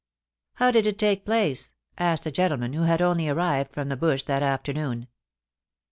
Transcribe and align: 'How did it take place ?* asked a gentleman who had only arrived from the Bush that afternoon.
'How 0.55 0.71
did 0.71 0.87
it 0.87 0.97
take 0.97 1.27
place 1.27 1.73
?* 1.27 1.73
asked 1.99 2.25
a 2.25 2.31
gentleman 2.31 2.73
who 2.73 2.81
had 2.81 3.03
only 3.03 3.29
arrived 3.29 3.71
from 3.71 3.87
the 3.89 3.95
Bush 3.95 4.23
that 4.23 4.41
afternoon. 4.41 5.05